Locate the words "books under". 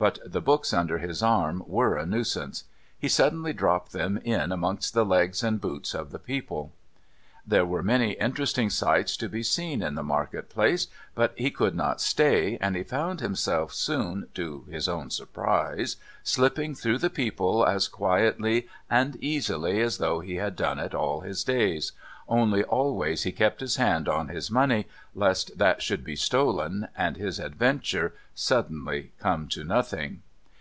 0.40-0.98